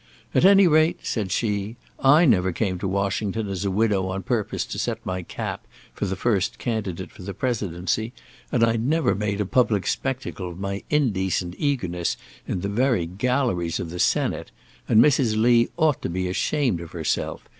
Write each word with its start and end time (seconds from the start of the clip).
"At 0.33 0.45
any 0.45 0.65
rate," 0.67 1.05
said 1.05 1.31
she, 1.31 1.75
"I 1.99 2.25
never 2.25 2.51
came 2.51 2.79
to 2.79 2.87
Washington 2.87 3.47
as 3.47 3.65
a 3.65 3.69
widow 3.69 4.07
on 4.07 4.23
purpose 4.23 4.65
to 4.65 4.79
set 4.79 4.97
my 5.05 5.21
cap 5.21 5.67
for 5.93 6.07
the 6.07 6.15
first 6.15 6.57
candidate 6.57 7.11
for 7.11 7.21
the 7.21 7.35
Presidency, 7.35 8.11
and 8.51 8.63
I 8.63 8.77
never 8.77 9.13
made 9.13 9.39
a 9.39 9.45
public 9.45 9.85
spectacle 9.85 10.49
of 10.49 10.59
my 10.59 10.81
indecent 10.89 11.53
eagerness 11.59 12.17
in 12.47 12.61
the 12.61 12.67
very 12.67 13.05
galleries 13.05 13.79
of 13.79 13.91
the 13.91 13.99
Senate; 13.99 14.49
and 14.89 15.03
Mrs. 15.03 15.39
Lee 15.39 15.69
ought 15.77 16.01
to 16.01 16.09
be 16.09 16.27
ashamed 16.27 16.81
of 16.81 16.93
herself. 16.93 17.43